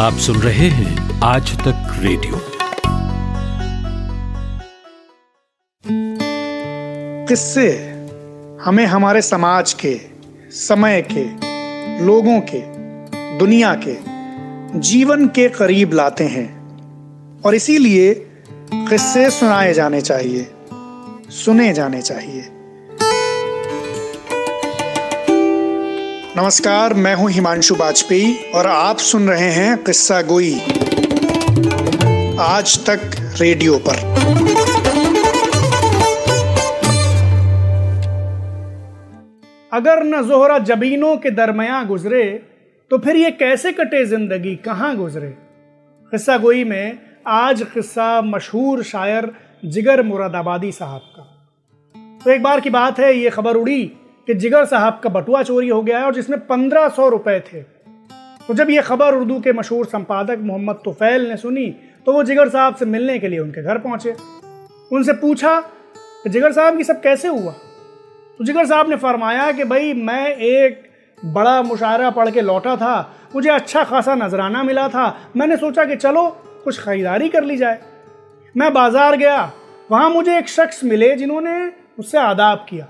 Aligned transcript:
आप 0.00 0.14
सुन 0.14 0.36
रहे 0.36 0.68
हैं 0.68 1.20
आज 1.20 1.58
तक 1.58 1.96
रेडियो। 1.98 2.42
किससे? 7.26 7.70
हमें 8.62 8.86
हमारे 8.86 9.22
समाज 9.22 9.72
के, 9.72 10.00
समय 10.50 11.06
के, 11.12 11.24
लोगों 12.04 12.40
के, 12.40 12.62
दुनिया 13.38 13.80
के, 13.86 13.96
जीवन 14.78 15.26
के 15.26 15.48
करीब 15.48 15.92
लाते 15.92 16.24
हैं। 16.24 16.58
और 17.40 17.54
इसीलिए 17.54 18.14
किस्से 18.74 19.30
सुनाए 19.30 19.72
जाने 19.72 20.00
चाहिए, 20.00 20.50
सुने 21.30 21.72
जाने 21.72 22.02
चाहिए। 22.02 22.59
नमस्कार, 26.36 26.92
मैं 26.94 27.14
हूँ 27.14 27.30
हिमांशु 27.30 27.74
वाजपेयी 27.74 28.34
और 28.54 28.66
आप 28.66 28.98
सुन 28.98 29.28
रहे 29.28 29.48
हैं 29.50 29.82
किस्सा 29.84 30.20
गोई। 30.22 30.52
आज 32.40 32.76
तक 32.86 33.00
रेडियो 33.40 33.78
पर। 33.78 33.96
अगर 39.72 40.02
न 40.04 40.22
जोहरा 40.28 40.58
जबीनों 40.58 41.16
के 41.16 41.30
दरमिया 41.30 41.82
गुजरे 41.84 42.24
तो 42.90 42.98
फिर 42.98 43.16
ये 43.16 43.30
कैसे 43.30 43.72
कटे 43.72 44.04
ज़िंदगी 44.06 44.56
कहाँ 44.56 44.96
गुजरे? 44.96 45.34
किस्सा 46.12 46.36
गोई 46.38 46.64
में 46.64 46.98
आज 47.26 47.62
किस्सा 47.74 48.20
मशहूर 48.22 48.82
शायर 48.82 49.32
जिगर 49.64 50.02
मुरादाबादी 50.02 50.72
साहब 50.72 51.12
का। 51.16 51.22
तो 52.24 52.30
एक 52.30 52.42
बार 52.42 52.60
की 52.60 52.70
बात 52.70 52.98
है, 52.98 53.16
ये 53.18 53.30
खबर 53.30 53.56
उड़ी 53.56 53.92
कि 54.30 54.34
जिगर 54.34 54.64
साहब 54.64 55.00
का 55.04 55.10
बटुआ 55.10 55.42
चोरी 55.42 55.68
हो 55.68 55.80
गया 55.82 55.98
है 55.98 56.04
और 56.04 56.14
जिसमें 56.14 56.38
पंद्रह 56.46 56.88
सौ 56.88 57.08
रुपए 57.08 57.38
थे। 57.40 57.62
तो 58.46 58.54
जब 58.54 58.68
ये 58.70 58.82
खबर 58.82 59.14
उर्दू 59.14 59.38
के 59.40 59.52
मशहूर 59.52 59.86
संपादक 59.86 60.38
मोहम्मद 60.40 60.76
तुफैल 60.84 61.26
ने 61.28 61.36
सुनी 61.36 61.66
तो 62.06 62.12
वो 62.12 62.22
जिगर 62.22 62.48
साहब 62.48 62.74
से 62.74 62.86
मिलने 62.86 63.18
के 63.18 63.28
लिए 63.28 63.38
उनके 63.38 63.62
घर 63.62 63.78
पहुँचे। 63.78 64.14
उनसे 64.92 65.12
पूछा 65.12 65.58
कि 66.22 66.30
जिगर 66.30 66.52
साहब, 66.52 66.76
ये 66.78 66.84
सब 66.84 67.00
कैसे 67.00 67.28
हुआ? 67.28 67.52
तो 68.38 68.44
जिगर 68.44 68.66
साहब 68.66 68.90
ने 68.90 68.96
फरमाया 68.96 69.50
कि 69.52 69.64
भाई, 69.64 69.92
मैं 69.94 70.36
एक 70.36 70.82
बड़ा 71.18 71.62
मुशायरा 71.62 72.10
पढ़ 72.10 72.30
के 72.30 72.40
लौटा 72.40 72.76
था, 72.76 72.94
मुझे 73.34 73.50
अच्छा 73.50 73.84
खासा 73.84 74.14
नजराना 74.14 74.62
मिला 74.62 74.88
था। 74.88 75.08
मैंने 75.36 75.56
सोचा 75.56 75.84
कि 75.84 75.96
चलो, 75.96 76.26
कुछ 76.64 76.80
ख़रीदारी 76.80 77.28
कर 77.28 77.44
ली 77.44 77.56
जाए। 77.56 77.80
मैं 78.56 78.72
बाज़ार 78.74 79.16
गया, 79.16 79.52
वहाँ 79.90 80.10
मुझे 80.10 80.38
एक 80.38 80.48
शख्स 80.48 80.84
मिले 80.84 81.14
जिन्होंने 81.16 81.58
मुझसे 81.66 82.18
आदाब 82.18 82.66
किया। 82.70 82.86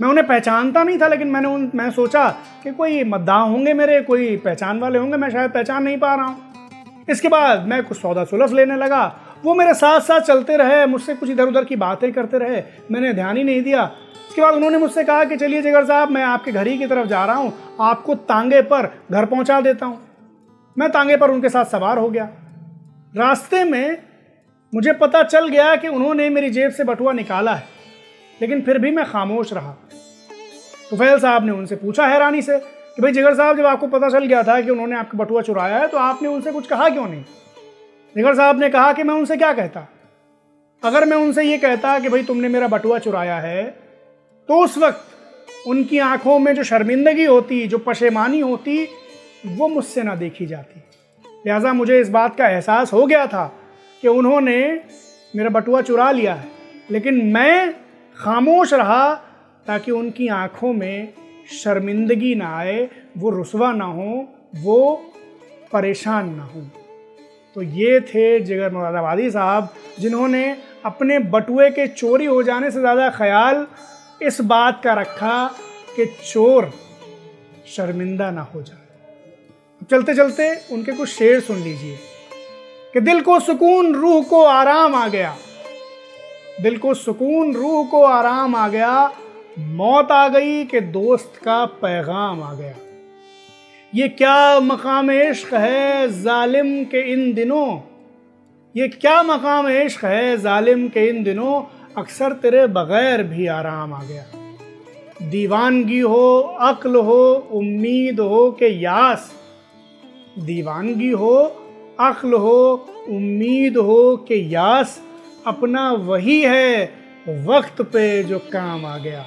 मैं 0.00 0.08
उन्हें 0.08 0.26
पहचानता 0.26 0.82
नहीं 0.82 0.98
था, 1.00 1.08
लेकिन 1.08 1.28
मैंने 1.28 1.48
उन, 1.48 1.70
मैं 1.74 1.90
सोचा 1.90 2.28
कि 2.62 2.70
कोई 2.70 3.04
मद्दा 3.04 3.34
होंगे 3.34 3.72
मेरे, 3.74 4.00
कोई 4.00 4.36
पहचान 4.36 4.80
वाले 4.80 4.98
होंगे, 4.98 5.16
मैं 5.16 5.30
शायद 5.30 5.50
पहचान 5.50 5.82
नहीं 5.82 5.98
पा 5.98 6.14
रहा 6.14 6.24
हूँ। 6.24 7.04
इसके 7.08 7.28
बाद 7.28 7.66
मैं 7.66 7.82
कुछ 7.84 7.98
सौदा 7.98 8.24
सुलफ 8.24 8.52
लेने 8.52 8.76
लगा। 8.76 9.20
वो 9.44 9.54
मेरे 9.54 9.74
साथ 9.74 10.00
साथ 10.00 10.20
चलते 10.20 10.56
रहे, 10.56 10.86
मुझसे 10.86 11.14
कुछ 11.14 11.30
इधर 11.30 11.44
उधर 11.44 11.64
की 11.64 11.76
बातें 11.76 12.12
करते 12.12 12.38
रहे। 12.38 12.62
मैंने 12.90 13.12
ध्यान 13.12 13.36
ही 13.36 13.44
नहीं 13.44 13.62
दिया। 13.62 13.84
उसके 14.28 14.42
बाद 14.42 14.54
उन्होंने 14.54 14.78
मुझसे 14.78 15.04
कहा 15.04 15.24
कि 15.24 15.36
चलिए 15.36 15.62
जिगर 15.62 15.84
साहब, 15.84 16.10
मैं 16.10 16.24
आपके 16.24 16.52
घर 16.52 16.66
ही 16.66 16.78
की 16.78 16.86
तरफ़ 16.86 17.06
जा 17.06 17.24
रहा 17.24 17.36
हूँ। 17.36 17.76
आपको 17.80 18.14
तांगे 18.14 18.62
पर 18.62 19.04
घर 19.12 19.24
पहुँचा 19.24 19.60
देता 19.60 19.86
हूँ। 19.86 20.00
मैं 20.78 20.90
तांगे 20.90 21.16
पर 21.16 21.30
उनके 21.30 21.48
साथ 21.48 21.64
सवार 21.64 21.98
हो 21.98 22.10
गया। 22.10 22.24
रास्ते 23.16 23.64
में 23.64 23.98
मुझे 24.74 24.92
पता 24.92 25.22
चल 25.22 25.48
गया 25.48 25.76
कि 25.76 25.88
उन्होंने 25.88 26.28
मेरी 26.28 26.50
जेब 26.50 26.70
से 26.70 26.84
बटुआ 26.84 27.12
निकाला 27.12 27.54
है। 27.54 27.75
लेकिन 28.42 28.60
फिर 28.62 28.78
भी 28.78 28.90
मैं 28.90 29.04
खामोश 29.04 29.52
रहा। 29.52 29.72
तुफैल 30.90 31.18
साहब 31.18 31.44
ने 31.44 31.52
उनसे 31.52 31.76
पूछा 31.76 32.06
हैरानी 32.06 32.42
से 32.42 32.58
कि 32.58 33.02
भाई 33.02 33.12
जिगर 33.12 33.34
साहब 33.34 33.56
जब 33.56 33.66
आपको 33.66 33.86
पता 33.86 34.08
चल 34.08 34.26
गया 34.26 34.42
था 34.42 34.60
कि 34.60 34.70
उन्होंने 34.70 34.96
आपका 34.96 35.18
बटुआ 35.18 35.42
चुराया 35.42 35.78
है 35.78 35.88
तो 35.88 35.98
आपने 35.98 36.28
उनसे 36.28 36.52
कुछ 36.52 36.66
कहा 36.66 36.88
क्यों 36.88 37.06
नहीं? 37.08 37.22
जिगर 38.14 38.34
साहब 38.34 38.60
ने 38.60 38.68
कहा 38.70 38.92
कि 38.92 39.02
मैं 39.02 39.14
उनसे 39.14 39.36
क्या 39.36 39.52
कहता? 39.52 39.88
अगर 40.82 41.04
मैं 41.04 41.16
उनसे 41.16 41.44
ये 41.44 41.58
कहता 41.58 41.98
कि 41.98 42.08
भाई 42.08 42.22
तुमने 42.22 42.48
मेरा 42.48 42.68
बटुआ 42.68 42.98
चुराया 42.98 43.38
है 43.38 43.64
तो 44.48 44.62
उस 44.64 44.78
वक्त 44.78 45.66
उनकी 45.66 45.98
आँखों 45.98 46.38
में 46.38 46.54
जो 46.54 46.62
शर्मिंदगी 46.62 47.24
होती, 47.24 47.66
जो 47.66 47.78
पशेमानी 47.78 48.40
होती, 48.40 48.84
वो 49.46 49.68
मुझसे 49.68 50.02
ना 50.02 50.14
देखी 50.14 50.46
जाती। 50.46 50.80
लिहाजा 51.46 51.72
मुझे 51.72 52.00
इस 52.00 52.08
बात 52.08 52.36
का 52.36 52.48
एहसास 52.48 52.92
हो 52.92 53.06
गया 53.06 53.26
था 53.26 53.46
कि 54.02 54.08
उन्होंने 54.08 54.58
मेरा 55.36 55.50
बटुआ 55.50 55.80
चुरा 55.80 56.10
लिया 56.10 56.34
है, 56.34 56.48
लेकिन 56.90 57.24
मैं 57.26 57.74
खामोश 58.16 58.72
रहा 58.74 59.14
ताकि 59.66 59.90
उनकी 59.90 60.28
आँखों 60.28 60.72
में 60.72 61.12
शर्मिंदगी 61.52 62.34
ना 62.34 62.56
आए, 62.58 62.88
वो 63.18 63.30
रुसवा 63.30 63.72
ना 63.72 63.84
हो, 63.84 64.26
वो 64.54 65.12
परेशान 65.72 66.34
ना 66.34 66.42
हो। 66.44 66.60
तो 67.56 67.62
ये 67.62 68.00
थे 68.00 68.40
जिगर 68.40 68.72
मुरादाबादी 68.72 69.30
साहब, 69.30 69.68
जिन्होंने 70.00 70.56
अपने 70.84 71.18
बटुए 71.18 71.70
के 71.70 71.86
चोरी 71.88 72.24
हो 72.24 72.42
जाने 72.42 72.70
से 72.70 72.80
ज़्यादा 72.80 73.08
ख्याल 73.10 73.66
इस 74.22 74.40
बात 74.42 74.80
का 74.84 74.92
रखा 74.94 75.46
कि 75.96 76.06
चोर 76.24 76.70
शर्मिंदा 77.66 78.30
ना 78.30 78.42
हो 78.44 78.62
जाए। 78.62 79.86
चलते 79.90 80.14
चलते 80.14 80.54
उनके 80.72 80.92
कुछ 80.92 81.08
शेर 81.08 81.40
सुन 81.40 81.58
लीजिए, 81.58 81.96
कि 82.94 83.00
दिल 83.00 83.20
को 83.20 83.38
सुकून, 83.40 83.94
रूह 83.94 84.22
को 84.24 84.42
आराम 84.44 84.94
आ 84.94 85.08
गया। 85.08 85.36
दिल 86.62 86.78
को 86.78 86.94
सुकून, 86.94 87.54
रूह 87.54 87.86
को 87.86 88.02
आराम 88.02 88.54
आ 88.54 88.68
गया। 88.68 89.12
मौत 89.58 90.12
आ 90.12 90.28
गई 90.28 90.64
कि 90.64 90.80
दोस्त 90.80 91.32
का 91.44 91.64
पैगाम 91.64 92.42
आ 92.42 92.54
गया। 92.54 92.74
ये 93.94 94.08
क्या 94.08 94.60
मकाम 94.60 95.10
इश्क 95.10 95.54
है 95.54 96.08
जालिम 96.22 96.84
के 96.84 97.12
इन 97.12 97.32
दिनों? 97.32 97.80
ये 98.76 98.88
क्या 98.88 99.22
मकाम 99.22 99.68
इश्क 99.68 100.04
है 100.04 100.38
जालिम 100.38 100.88
के 100.88 101.08
इन 101.08 101.24
दिनों? 101.24 101.62
अक्सर 101.98 102.32
तेरे 102.32 102.66
बगैर 102.66 103.22
भी 103.22 103.46
आराम 103.46 103.94
आ 103.94 104.02
गया। 104.02 104.24
दीवानगी 105.22 105.98
हो, 105.98 106.40
अक्ल 106.60 106.96
हो, 106.96 107.48
उम्मीद 107.52 108.20
हो 108.20 108.56
के 108.58 108.66
यास। 108.66 109.32
दीवानगी 110.38 111.10
हो, 111.10 111.36
अक्ल 112.00 112.32
हो, 112.32 112.88
उम्मीद 113.08 113.76
हो 113.76 114.24
के 114.28 114.34
यास। 114.34 115.05
अपना 115.46 115.90
वही 115.92 116.40
है 116.42 116.84
वक्त 117.28 117.82
पे 117.82 118.22
जो 118.24 118.38
काम 118.38 118.86
आ 118.86 118.96
गया। 118.98 119.22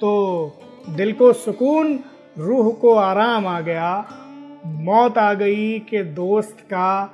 तो 0.00 0.10
दिल 0.90 1.12
को 1.12 1.32
सुकून, 1.32 1.98
रूह 2.38 2.72
को 2.72 2.94
आराम 2.94 3.46
आ 3.46 3.60
गया। 3.60 3.90
मौत 4.66 5.18
आ 5.18 5.32
गई 5.34 5.78
कि 5.78 6.02
दोस्त 6.02 6.60
का 6.60 7.04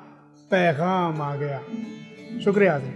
पैगाम 0.50 1.22
आ 1.22 1.34
गया। 1.36 1.60
शुक्रिया 2.44 2.78
जी 2.78 2.92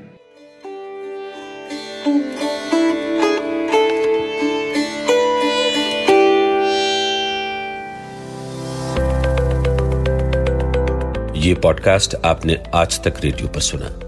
ये 11.40 11.54
पॉडकास्ट 11.54 12.14
आपने 12.24 12.62
आज 12.74 13.02
तक 13.04 13.14
रेडियो 13.24 13.48
पर 13.48 13.60
सुना। 13.60 14.07